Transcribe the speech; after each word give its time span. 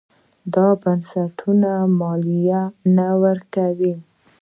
دا 0.53 0.67
بنسټونه 0.81 1.71
مالیه 1.99 2.61
نه 2.97 3.07
ورکوي. 3.23 3.93